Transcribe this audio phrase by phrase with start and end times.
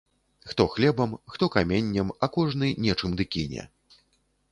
[0.39, 3.67] Хто хлебам, хто каменнем, а кожны нечым ды кіне.